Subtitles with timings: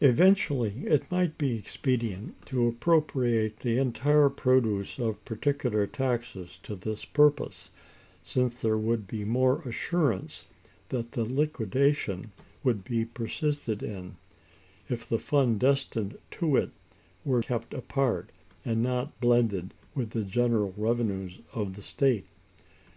[0.00, 7.04] Eventually, it might be expedient to appropriate the entire produce of particular taxes to this
[7.04, 7.70] purpose;
[8.20, 10.46] since there would be more assurance
[10.88, 12.32] that the liquidation
[12.64, 14.16] would be persisted in,
[14.88, 16.70] if the fund destined to it
[17.24, 18.30] were kept apart,
[18.64, 22.26] and not blended with the general revenues of the state.